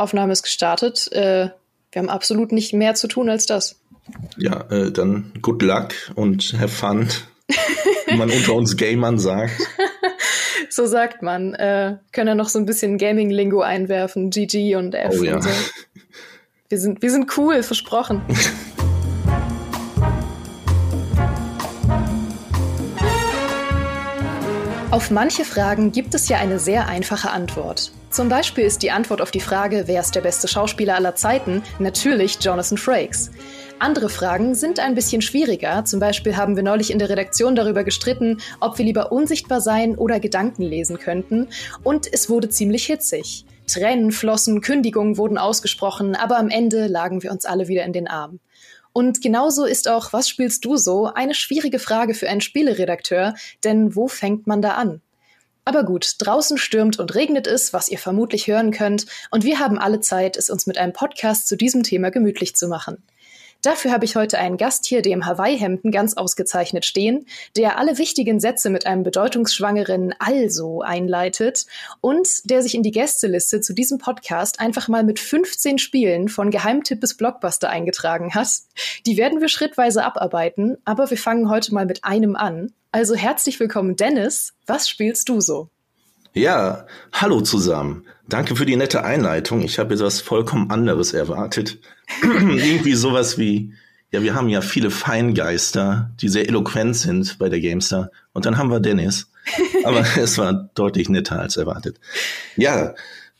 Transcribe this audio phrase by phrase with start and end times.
[0.00, 1.10] Aufnahme ist gestartet.
[1.12, 1.50] Äh,
[1.92, 3.80] wir haben absolut nicht mehr zu tun als das.
[4.36, 7.08] Ja, äh, dann good luck und have fun,
[8.06, 9.52] wie man unter uns Gamern sagt.
[10.70, 11.54] so sagt man.
[11.54, 15.36] Äh, können ja noch so ein bisschen Gaming-Lingo einwerfen, GG und F Oh ja.
[15.36, 15.50] und so.
[16.68, 18.22] Wir sind, wir sind cool, versprochen.
[24.92, 27.90] Auf manche Fragen gibt es ja eine sehr einfache Antwort.
[28.10, 31.64] Zum Beispiel ist die Antwort auf die Frage, wer ist der beste Schauspieler aller Zeiten,
[31.80, 33.32] natürlich Jonathan Frakes.
[33.80, 35.84] Andere Fragen sind ein bisschen schwieriger.
[35.84, 39.96] Zum Beispiel haben wir neulich in der Redaktion darüber gestritten, ob wir lieber unsichtbar sein
[39.96, 41.48] oder Gedanken lesen könnten.
[41.82, 43.44] Und es wurde ziemlich hitzig.
[43.66, 48.06] Tränen flossen, Kündigungen wurden ausgesprochen, aber am Ende lagen wir uns alle wieder in den
[48.06, 48.38] Armen.
[48.96, 53.94] Und genauso ist auch, was spielst du so, eine schwierige Frage für einen Spieleredakteur, denn
[53.94, 55.02] wo fängt man da an?
[55.66, 59.76] Aber gut, draußen stürmt und regnet es, was ihr vermutlich hören könnt, und wir haben
[59.76, 63.02] alle Zeit, es uns mit einem Podcast zu diesem Thema gemütlich zu machen.
[63.66, 67.98] Dafür habe ich heute einen Gast hier, der im Hawaii-Hemden ganz ausgezeichnet stehen, der alle
[67.98, 71.66] wichtigen Sätze mit einem bedeutungsschwangeren Also einleitet
[72.00, 76.52] und der sich in die Gästeliste zu diesem Podcast einfach mal mit 15 Spielen von
[76.52, 78.46] Geheimtipp bis Blockbuster eingetragen hat.
[79.04, 82.72] Die werden wir schrittweise abarbeiten, aber wir fangen heute mal mit einem an.
[82.92, 84.54] Also herzlich willkommen, Dennis.
[84.68, 85.70] Was spielst du so?
[86.36, 88.04] Ja, hallo zusammen.
[88.28, 89.62] Danke für die nette Einleitung.
[89.62, 91.78] Ich habe etwas vollkommen anderes erwartet.
[92.22, 93.72] Irgendwie sowas wie,
[94.10, 98.10] ja, wir haben ja viele Feingeister, die sehr eloquent sind bei der Gamestar.
[98.34, 99.30] Und dann haben wir Dennis.
[99.84, 101.98] Aber es war deutlich netter als erwartet.
[102.56, 102.94] Ja,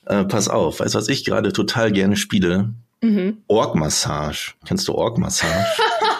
[0.06, 0.80] äh, pass auf.
[0.80, 2.70] Weißt du, was ich gerade total gerne spiele?
[3.02, 3.42] Mhm.
[3.46, 4.54] Org-Massage.
[4.66, 5.66] Kennst du Org-Massage?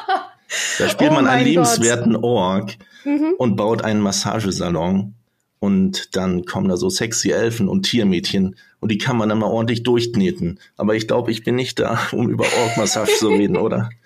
[0.78, 3.34] da spielt Oh man einen mein liebenswerten Org Mhm.
[3.38, 5.14] und baut einen Massagesalon.
[5.66, 9.48] Und dann kommen da so sexy Elfen und Tiermädchen und die kann man dann mal
[9.48, 10.60] ordentlich durchkneten.
[10.76, 13.90] Aber ich glaube, ich bin nicht da, um über Org-Massage zu reden, oder?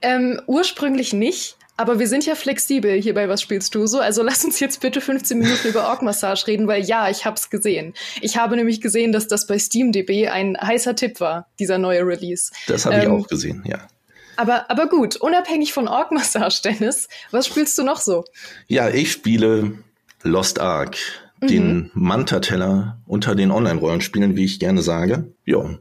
[0.00, 3.98] Ähm, ursprünglich nicht, aber wir sind ja flexibel hier bei Was spielst du so?
[3.98, 7.94] Also lass uns jetzt bitte 15 Minuten über Org-Massage reden, weil ja, ich hab's gesehen.
[8.20, 12.52] Ich habe nämlich gesehen, dass das bei SteamDB ein heißer Tipp war, dieser neue Release.
[12.68, 13.88] Das habe ich Ähm, auch gesehen, ja.
[14.36, 18.24] Aber, aber gut, unabhängig von Org-Massage, Dennis, was spielst du noch so?
[18.68, 19.78] Ja, ich spiele
[20.22, 20.96] Lost Ark,
[21.40, 25.32] den Manta-Teller unter den Online-Rollenspielen, wie ich gerne sage.
[25.44, 25.78] Ja,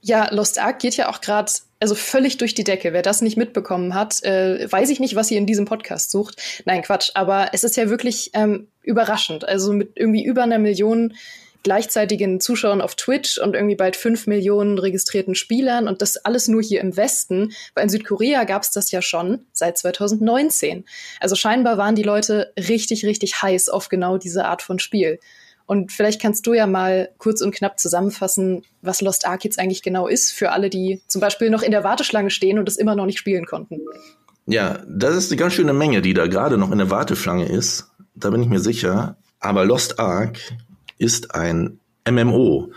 [0.00, 2.92] Ja, Lost Ark geht ja auch gerade also völlig durch die Decke.
[2.92, 6.62] Wer das nicht mitbekommen hat, äh, weiß ich nicht, was ihr in diesem Podcast sucht.
[6.64, 7.10] Nein, Quatsch.
[7.14, 9.48] Aber es ist ja wirklich ähm, überraschend.
[9.48, 11.14] Also mit irgendwie über einer Million
[11.62, 16.62] gleichzeitigen Zuschauern auf Twitch und irgendwie bald fünf Millionen registrierten Spielern und das alles nur
[16.62, 17.52] hier im Westen.
[17.74, 20.84] Weil in Südkorea gab es das ja schon seit 2019.
[21.20, 25.18] Also scheinbar waren die Leute richtig, richtig heiß auf genau diese Art von Spiel.
[25.66, 29.82] Und vielleicht kannst du ja mal kurz und knapp zusammenfassen, was Lost Ark jetzt eigentlich
[29.82, 32.96] genau ist, für alle, die zum Beispiel noch in der Warteschlange stehen und es immer
[32.96, 33.80] noch nicht spielen konnten.
[34.46, 37.90] Ja, das ist eine ganz schöne Menge, die da gerade noch in der Warteschlange ist.
[38.14, 39.18] Da bin ich mir sicher.
[39.40, 40.38] Aber Lost Ark
[40.98, 42.72] ist ein MMO.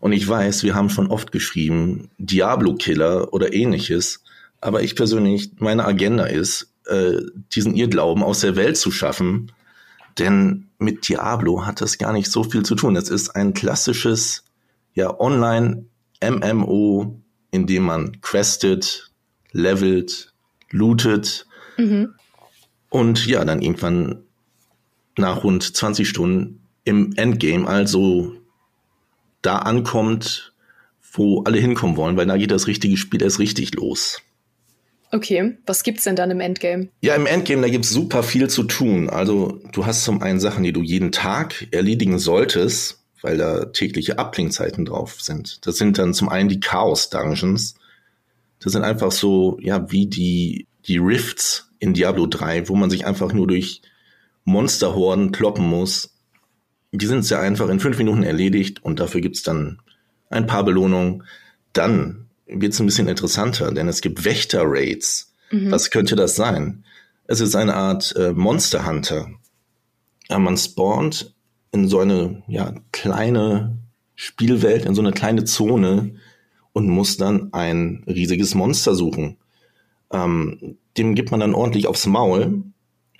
[0.00, 4.22] Und ich weiß, wir haben schon oft geschrieben, Diablo-Killer oder ähnliches.
[4.60, 7.20] Aber ich persönlich, meine Agenda ist, äh,
[7.54, 9.52] diesen Irrglauben aus der Welt zu schaffen.
[10.18, 12.96] Denn mit Diablo hat das gar nicht so viel zu tun.
[12.96, 14.44] Es ist ein klassisches,
[14.94, 15.18] ja,
[16.20, 19.10] Online-MMO, in dem man questet,
[19.52, 20.32] levelt,
[20.70, 21.46] lootet
[21.78, 22.14] Mhm.
[22.90, 24.24] und ja, dann irgendwann
[25.16, 28.34] nach rund 20 Stunden im Endgame, also
[29.42, 30.52] da ankommt,
[31.12, 34.22] wo alle hinkommen wollen, weil da geht das richtige Spiel erst richtig los.
[35.14, 36.88] Okay, was gibt's denn dann im Endgame?
[37.02, 39.10] Ja, im Endgame, da gibt's super viel zu tun.
[39.10, 44.18] Also du hast zum einen Sachen, die du jeden Tag erledigen solltest, weil da tägliche
[44.18, 45.66] Abklingzeiten drauf sind.
[45.66, 47.74] Das sind dann zum einen die Chaos-Dungeons.
[48.58, 53.04] Das sind einfach so, ja, wie die, die Rifts in Diablo 3, wo man sich
[53.04, 53.82] einfach nur durch
[54.44, 56.11] Monsterhorden kloppen muss.
[56.92, 59.80] Die sind sehr einfach in fünf Minuten erledigt und dafür gibt's dann
[60.30, 61.24] ein paar Belohnungen.
[61.72, 65.32] Dann wird's ein bisschen interessanter, denn es gibt Wächter-Raids.
[65.70, 66.84] Was könnte das sein?
[67.26, 69.28] Es ist eine Art äh, Monster Hunter.
[70.28, 71.34] Ja, man spawnt
[71.72, 73.76] in so eine ja, kleine
[74.14, 76.14] Spielwelt, in so eine kleine Zone
[76.72, 79.36] und muss dann ein riesiges Monster suchen.
[80.10, 82.62] Ähm, dem gibt man dann ordentlich aufs Maul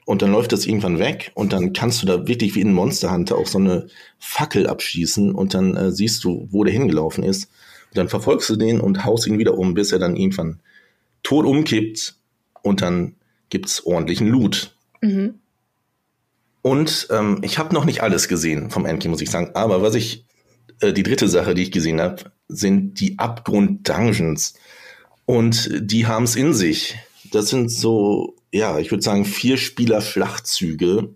[0.04, 3.12] und dann läuft das irgendwann weg und dann kannst du da wirklich wie in Monster
[3.12, 3.86] Hunter auch so eine
[4.18, 7.50] Fackel abschießen und dann äh, siehst du, wo der hingelaufen ist.
[7.90, 10.60] Und dann verfolgst du den und haust ihn wieder um, bis er dann irgendwann
[11.22, 12.16] tot umkippt
[12.62, 13.14] und dann
[13.48, 14.74] gibt's ordentlichen Loot.
[15.02, 15.34] Mhm.
[16.62, 19.50] Und ähm, ich habe noch nicht alles gesehen vom Endgame, muss ich sagen.
[19.54, 20.24] Aber was ich
[20.80, 24.54] äh, die dritte Sache, die ich gesehen habe, sind die Abgrund-Dungeons.
[25.26, 26.96] Und die haben es in sich.
[27.30, 31.08] Das sind so, ja, ich würde sagen, vier Spieler-Schlachtzüge,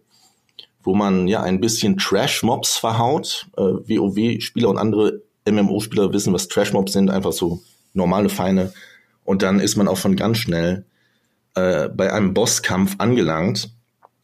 [0.83, 3.49] wo man ja ein bisschen Trash-Mobs verhaut.
[3.57, 7.63] Äh, WoW-Spieler und andere MMO-Spieler wissen, was Trash-Mobs sind, einfach so
[7.93, 8.73] normale Feine.
[9.25, 10.87] Und dann ist man auch schon ganz schnell
[11.55, 13.71] äh, bei einem Bosskampf angelangt.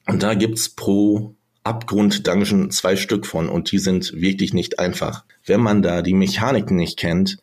[0.06, 1.34] Und da gibt's pro
[1.64, 5.24] Abgrund-Dungeon zwei Stück von und die sind wirklich nicht einfach.
[5.44, 7.38] Wenn man da die Mechaniken nicht kennt,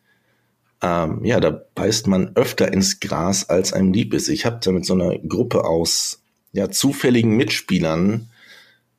[0.82, 4.28] ähm, ja, da beißt man öfter ins Gras, als einem lieb ist.
[4.28, 6.22] Ich habe da mit so einer Gruppe aus
[6.52, 8.30] ja, zufälligen Mitspielern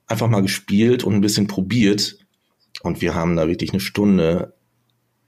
[0.07, 2.17] einfach mal gespielt und ein bisschen probiert.
[2.83, 4.53] Und wir haben da wirklich eine Stunde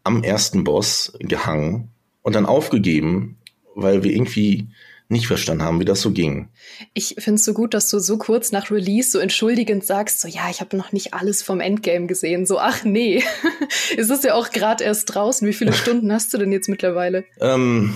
[0.03, 1.89] am ersten Boss gehangen
[2.21, 3.37] und dann aufgegeben,
[3.75, 4.67] weil wir irgendwie
[5.09, 6.49] nicht verstanden haben, wie das so ging.
[6.93, 10.27] Ich finde es so gut, dass du so kurz nach Release so entschuldigend sagst, so
[10.27, 12.45] ja, ich habe noch nicht alles vom Endgame gesehen.
[12.45, 13.23] So, ach nee,
[13.97, 15.47] es ist ja auch gerade erst draußen.
[15.47, 17.25] Wie viele Stunden hast du denn jetzt mittlerweile?
[17.39, 17.93] Ähm,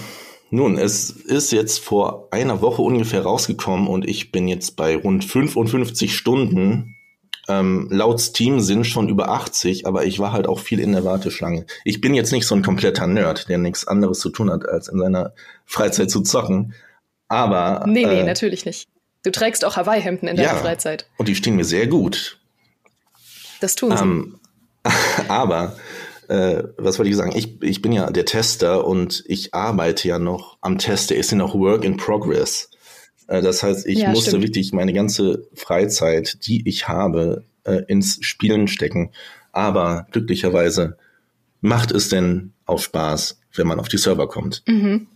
[0.49, 5.25] nun, es ist jetzt vor einer Woche ungefähr rausgekommen und ich bin jetzt bei rund
[5.25, 6.95] 55 Stunden.
[7.49, 11.05] Ähm, laut Steam sind schon über 80, aber ich war halt auch viel in der
[11.05, 11.65] Warteschlange.
[11.85, 14.89] Ich bin jetzt nicht so ein kompletter Nerd, der nichts anderes zu tun hat, als
[14.89, 15.33] in seiner
[15.65, 16.73] Freizeit zu zocken.
[17.27, 17.83] Aber.
[17.87, 18.87] Nee, nee, äh, natürlich nicht.
[19.23, 21.09] Du trägst auch Hawaii-Hemden in deiner ja, Freizeit.
[21.17, 22.39] Und die stehen mir sehr gut.
[23.59, 24.03] Das tun sie.
[24.03, 24.39] Ähm,
[25.27, 25.75] aber,
[26.29, 27.33] äh, was wollte ich sagen?
[27.35, 31.09] Ich, ich bin ja der Tester und ich arbeite ja noch am Test.
[31.09, 32.69] Der ist ja noch Work in Progress.
[33.27, 34.43] Äh, das heißt, ich ja, musste stimmt.
[34.43, 39.11] wirklich meine ganze Freizeit, die ich habe, äh, ins Spielen stecken.
[39.51, 40.97] Aber glücklicherweise
[41.61, 44.63] macht es denn auch Spaß, wenn man auf die Server kommt.
[44.67, 45.07] Mhm.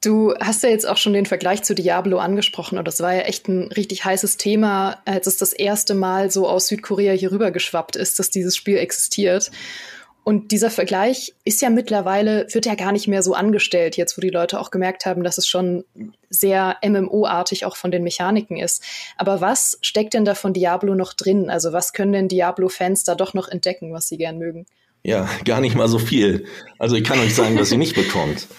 [0.00, 3.22] Du hast ja jetzt auch schon den Vergleich zu Diablo angesprochen und das war ja
[3.22, 7.50] echt ein richtig heißes Thema, als es das erste Mal so aus Südkorea hier rüber
[7.50, 9.50] geschwappt ist, dass dieses Spiel existiert.
[10.22, 14.20] Und dieser Vergleich ist ja mittlerweile, wird ja gar nicht mehr so angestellt, jetzt wo
[14.20, 15.84] die Leute auch gemerkt haben, dass es schon
[16.28, 18.84] sehr MMO-artig auch von den Mechaniken ist.
[19.16, 21.48] Aber was steckt denn da von Diablo noch drin?
[21.48, 24.66] Also was können denn Diablo-Fans da doch noch entdecken, was sie gern mögen?
[25.02, 26.44] Ja, gar nicht mal so viel.
[26.78, 28.46] Also ich kann euch sagen, was ihr nicht bekommt.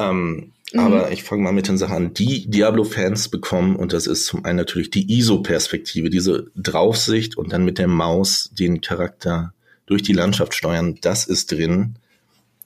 [0.00, 0.80] Ähm, Mhm.
[0.80, 4.44] Aber ich fange mal mit den Sachen an, die Diablo-Fans bekommen, und das ist zum
[4.44, 9.52] einen natürlich die ISO-Perspektive, diese Draufsicht und dann mit der Maus den Charakter
[9.86, 11.96] durch die Landschaft steuern, das ist drin.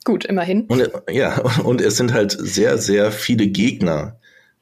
[0.04, 0.66] Gut, immerhin.
[0.66, 4.18] Und, ja, und es sind halt sehr, sehr viele Gegner,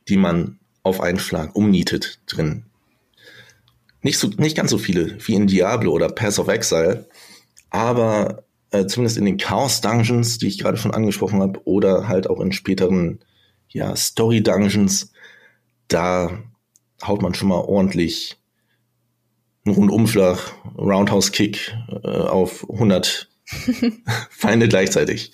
[0.09, 2.65] die man auf einen Schlag umnietet drin.
[4.03, 7.07] Nicht, so, nicht ganz so viele wie in Diablo oder Pass of Exile,
[7.71, 12.29] aber äh, zumindest in den Chaos Dungeons, die ich gerade schon angesprochen habe, oder halt
[12.29, 13.21] auch in späteren
[13.73, 15.13] ja, Story Dungeons,
[15.89, 16.39] da
[17.05, 18.39] haut man schon mal ordentlich
[19.65, 20.39] einen Rundumschlag,
[20.77, 23.29] Roundhouse Kick äh, auf 100
[24.31, 25.33] Feinde gleichzeitig.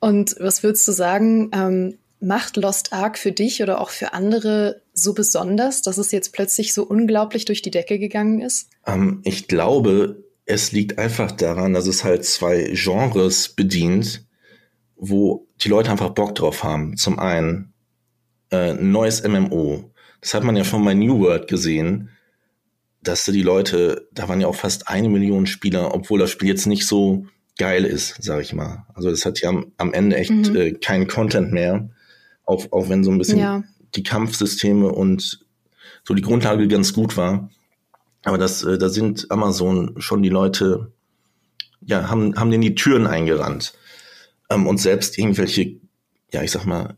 [0.00, 4.82] Und was würdest du sagen, ähm, macht Lost Ark für dich oder auch für andere
[4.92, 8.70] so besonders, dass es jetzt plötzlich so unglaublich durch die Decke gegangen ist?
[8.86, 14.24] Ähm, ich glaube, es liegt einfach daran, dass es halt zwei Genres bedient,
[14.98, 16.96] wo die Leute einfach Bock drauf haben.
[16.96, 17.72] Zum einen
[18.50, 19.92] äh, neues MMO.
[20.20, 22.10] Das hat man ja schon bei New World gesehen,
[23.02, 26.66] dass die Leute, da waren ja auch fast eine Million Spieler, obwohl das Spiel jetzt
[26.66, 28.86] nicht so geil ist, sag ich mal.
[28.94, 30.56] Also das hat ja am, am Ende echt mhm.
[30.56, 31.90] äh, keinen Content mehr,
[32.44, 33.62] auch, auch wenn so ein bisschen ja.
[33.94, 35.44] die Kampfsysteme und
[36.04, 37.50] so die Grundlage ganz gut war.
[38.24, 40.92] Aber das, äh, da sind Amazon schon die Leute,
[41.80, 43.74] ja, haben, haben denen die Türen eingerannt
[44.50, 45.76] ähm, und selbst irgendwelche,
[46.32, 46.96] ja, ich sag mal,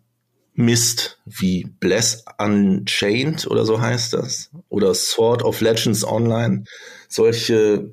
[0.54, 4.50] Mist wie Bless Unchained oder so heißt das?
[4.69, 6.64] Oder Sword of Legends Online,
[7.09, 7.92] solche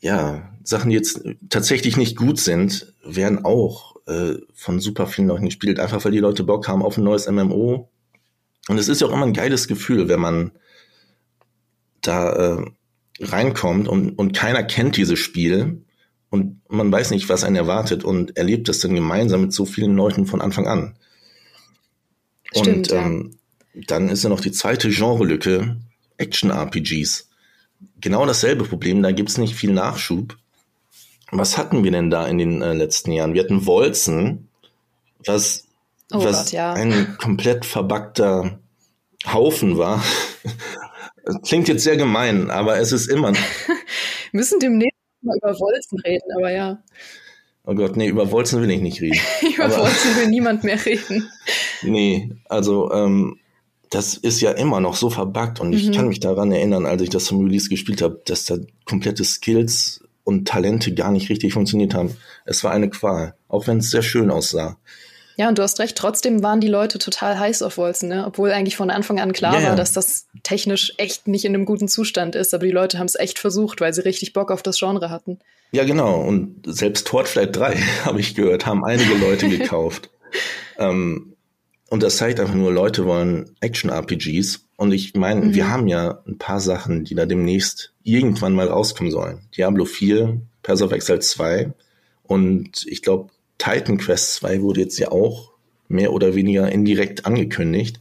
[0.00, 5.44] ja, Sachen, die jetzt tatsächlich nicht gut sind, werden auch äh, von super vielen Leuten
[5.46, 7.90] gespielt, einfach weil die Leute Bock haben auf ein neues MMO.
[8.68, 10.52] Und es ist ja auch immer ein geiles Gefühl, wenn man
[12.00, 12.64] da äh,
[13.20, 15.84] reinkommt und, und keiner kennt dieses Spiel
[16.30, 19.96] und man weiß nicht, was einen erwartet und erlebt das dann gemeinsam mit so vielen
[19.96, 20.96] Leuten von Anfang an.
[22.52, 23.38] Stimmt, und ähm,
[23.74, 23.82] ja.
[23.88, 25.76] dann ist ja noch die zweite Genrelücke,
[26.18, 27.28] Action-RPGs.
[28.00, 30.36] Genau dasselbe Problem, da gibt's nicht viel Nachschub.
[31.32, 33.34] Was hatten wir denn da in den äh, letzten Jahren?
[33.34, 34.48] Wir hatten Wolzen,
[35.26, 35.66] was,
[36.12, 36.72] oh was Gott, ja.
[36.72, 38.58] ein komplett verbackter
[39.26, 40.02] Haufen war.
[41.44, 43.32] Klingt jetzt sehr gemein, aber es ist immer.
[44.32, 44.89] müssen demnächst
[45.22, 46.82] mal über Wolzen reden, aber ja.
[47.64, 49.20] Oh Gott, nee, über Wolzen will ich nicht reden.
[49.54, 51.28] über aber, Wolzen will niemand mehr reden.
[51.82, 53.38] Nee, also ähm,
[53.90, 55.76] das ist ja immer noch so verbuggt und mhm.
[55.76, 59.24] ich kann mich daran erinnern, als ich das zum Release gespielt habe, dass da komplette
[59.24, 62.16] Skills und Talente gar nicht richtig funktioniert haben.
[62.44, 64.78] Es war eine Qual, auch wenn es sehr schön aussah.
[65.36, 68.26] Ja, und du hast recht, trotzdem waren die Leute total heiß auf Wolzen, ne?
[68.26, 69.68] obwohl eigentlich von Anfang an klar ja.
[69.68, 72.52] war, dass das technisch echt nicht in einem guten Zustand ist.
[72.52, 75.38] Aber die Leute haben es echt versucht, weil sie richtig Bock auf das Genre hatten.
[75.72, 76.20] Ja, genau.
[76.20, 80.10] Und selbst Torchlight 3, habe ich gehört, haben einige Leute gekauft.
[80.78, 81.34] ähm,
[81.88, 84.64] und das zeigt einfach nur, Leute wollen Action-RPGs.
[84.76, 85.54] Und ich meine, mhm.
[85.54, 89.48] wir haben ja ein paar Sachen, die da demnächst irgendwann mal rauskommen sollen.
[89.56, 91.72] Diablo 4, Pass of Exile 2
[92.22, 95.52] und ich glaube Titan Quest 2 wurde jetzt ja auch
[95.88, 98.00] mehr oder weniger indirekt angekündigt.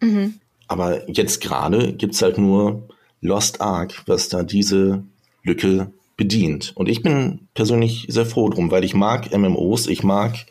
[0.00, 0.34] Mhm.
[0.68, 2.88] Aber jetzt gerade gibt es halt nur
[3.20, 5.02] Lost Ark, was da diese
[5.42, 6.72] Lücke bedient.
[6.76, 10.46] Und ich bin persönlich sehr froh drum, weil ich mag MMOs, ich mag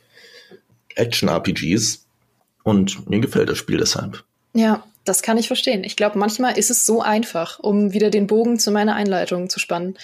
[0.96, 2.06] Action-RPGs
[2.64, 4.24] und mir gefällt das Spiel deshalb.
[4.54, 5.84] Ja, das kann ich verstehen.
[5.84, 9.60] Ich glaube, manchmal ist es so einfach, um wieder den Bogen zu meiner Einleitung zu
[9.60, 9.98] spannen.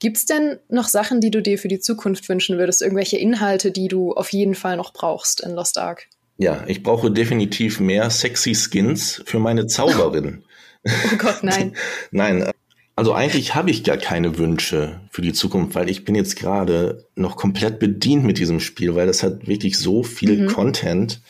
[0.00, 2.82] Gibt es denn noch Sachen, die du dir für die Zukunft wünschen würdest?
[2.82, 6.08] Irgendwelche Inhalte, die du auf jeden Fall noch brauchst in Lost Ark?
[6.36, 10.44] Ja, ich brauche definitiv mehr sexy Skins für meine Zauberin.
[10.84, 11.76] oh Gott, nein.
[12.10, 12.52] nein, äh,
[12.96, 17.06] also eigentlich habe ich gar keine Wünsche für die Zukunft, weil ich bin jetzt gerade
[17.16, 20.46] noch komplett bedient mit diesem Spiel, weil das hat wirklich so viel mhm.
[20.46, 21.20] Content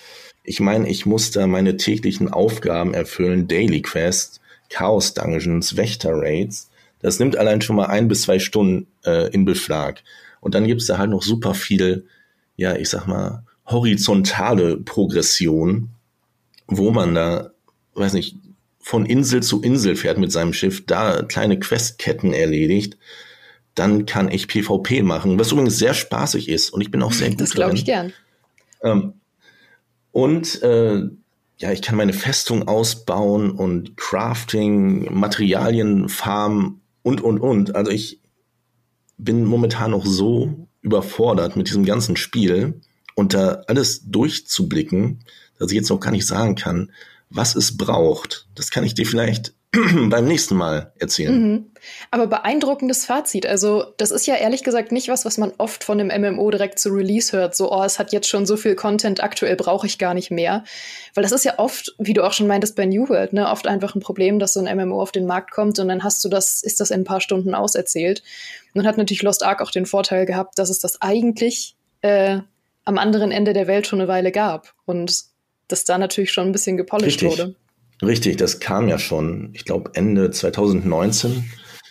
[0.45, 6.71] ich meine, ich muss da meine täglichen Aufgaben erfüllen, Daily Quest, Chaos Dungeons, Wächter Raids.
[7.01, 10.03] Das nimmt allein schon mal ein bis zwei Stunden äh, in Beschlag.
[10.41, 12.07] Und dann gibt's da halt noch super viel,
[12.57, 15.89] ja, ich sag mal, horizontale Progression,
[16.67, 17.51] wo man da,
[17.95, 18.37] weiß nicht,
[18.79, 22.99] von Insel zu Insel fährt mit seinem Schiff, da kleine Questketten erledigt,
[23.75, 27.31] dann kann ich PvP machen, was übrigens sehr spaßig ist und ich bin auch sehr
[27.31, 28.13] gut Das glaube ich gern.
[28.83, 29.15] Ähm,
[30.15, 31.03] und äh,
[31.57, 37.75] ja, ich kann meine Festung ausbauen und Crafting, Materialien farmen und, und, und.
[37.75, 38.21] Also ich
[39.19, 42.81] bin momentan noch so überfordert mit diesem ganzen Spiel
[43.17, 45.25] und da alles durchzublicken,
[45.59, 46.93] dass ich jetzt noch gar nicht sagen kann,
[47.29, 48.47] was es braucht.
[48.55, 51.43] Das kann ich dir vielleicht beim nächsten Mal erzählen.
[51.43, 51.65] Mhm.
[52.11, 53.47] Aber beeindruckendes Fazit.
[53.47, 56.79] Also, das ist ja ehrlich gesagt nicht was, was man oft von einem MMO direkt
[56.79, 57.55] zu Release hört.
[57.55, 60.65] So, oh, es hat jetzt schon so viel Content, aktuell brauche ich gar nicht mehr.
[61.15, 63.67] Weil das ist ja oft, wie du auch schon meintest bei New World, ne, oft
[63.67, 66.29] einfach ein Problem, dass so ein MMO auf den Markt kommt und dann hast du
[66.29, 68.23] das, ist das in ein paar Stunden auserzählt.
[68.73, 72.39] Und dann hat natürlich Lost Ark auch den Vorteil gehabt, dass es das eigentlich äh,
[72.85, 74.75] am anderen Ende der Welt schon eine Weile gab.
[74.85, 75.25] Und
[75.69, 77.39] das da natürlich schon ein bisschen gepolished Richtig.
[77.39, 77.55] wurde.
[78.03, 81.45] Richtig, das kam ja schon, ich glaube Ende 2019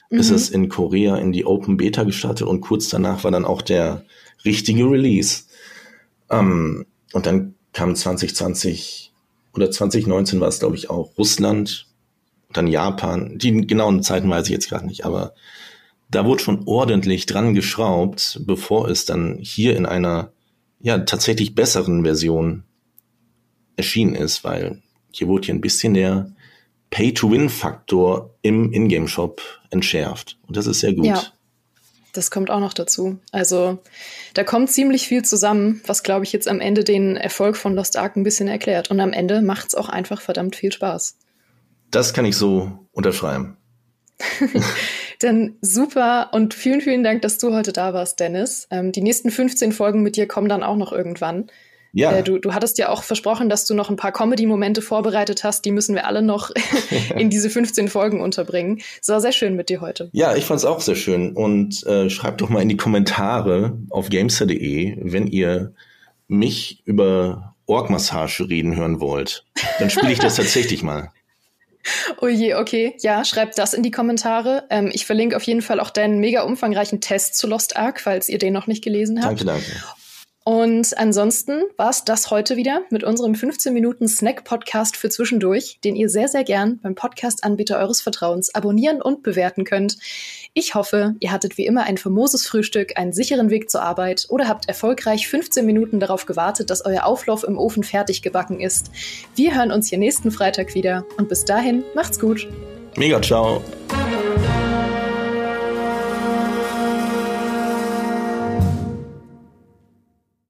[0.10, 0.19] mhm.
[0.19, 3.62] ist es in Korea in die Open Beta gestartet und kurz danach war dann auch
[3.62, 4.05] der
[4.45, 5.43] richtige Release.
[6.29, 9.13] Ähm, und dann kam 2020
[9.53, 11.88] oder 2019 war es, glaube ich, auch Russland,
[12.51, 13.38] dann Japan.
[13.38, 15.33] Die genauen Zeiten weiß ich jetzt gerade nicht, aber
[16.10, 20.31] da wurde schon ordentlich dran geschraubt, bevor es dann hier in einer
[20.79, 22.63] ja tatsächlich besseren Version
[23.75, 24.81] erschienen ist, weil
[25.12, 26.31] hier wurde hier ein bisschen der
[26.94, 30.38] Pay-to-Win-Faktor im Ingame-Shop entschärft.
[30.48, 31.08] Und das ist sehr gut.
[31.08, 31.24] Ja,
[32.14, 33.18] das kommt auch noch dazu.
[33.32, 33.80] Also
[34.36, 37.98] da kommt ziemlich viel zusammen, was, glaube ich, jetzt am Ende den Erfolg von Lost
[37.98, 38.92] Ark ein bisschen erklärt.
[38.92, 41.18] Und am Ende macht es auch einfach verdammt viel Spaß.
[41.90, 43.58] Das kann ich so unterschreiben.
[45.20, 48.68] Dann super und vielen, vielen Dank, dass du heute da warst, Dennis.
[48.70, 51.50] Ähm, die nächsten 15 Folgen mit dir kommen dann auch noch irgendwann.
[51.94, 52.12] Ja.
[52.12, 55.64] Äh, du, du hattest ja auch versprochen, dass du noch ein paar Comedy-Momente vorbereitet hast.
[55.64, 56.52] Die müssen wir alle noch
[57.16, 58.82] in diese 15 Folgen unterbringen.
[59.02, 60.10] Es war sehr schön mit dir heute.
[60.12, 61.34] Ja, ich fand es auch sehr schön.
[61.34, 65.74] Und äh, schreibt doch mal in die Kommentare auf gamester.de, wenn ihr
[66.28, 69.46] mich über Orgmassage reden hören wollt.
[69.80, 71.12] Dann spiele ich das tatsächlich mal.
[72.22, 72.96] Oh je, okay.
[73.02, 74.64] Ja, schreibt das in die Kommentare.
[74.70, 78.30] Ähm, ich verlinke auf jeden Fall auch deinen mega umfangreichen Test zu Lost Ark, falls
[78.30, 79.42] ihr den noch nicht gelesen habt.
[79.42, 79.72] Danke, danke.
[80.46, 85.96] Und ansonsten war es das heute wieder mit unserem 15 Minuten Snack-Podcast für zwischendurch, den
[85.96, 89.98] ihr sehr, sehr gern beim Podcast-Anbieter eures Vertrauens abonnieren und bewerten könnt.
[90.54, 94.50] Ich hoffe, ihr hattet wie immer ein famoses Frühstück, einen sicheren Weg zur Arbeit oder
[94.50, 98.92] habt erfolgreich 15 Minuten darauf gewartet, dass euer Auflauf im Ofen fertig gebacken ist.
[99.36, 102.50] Wir hören uns hier nächsten Freitag wieder und bis dahin macht's gut.
[102.98, 103.64] Mega, ciao.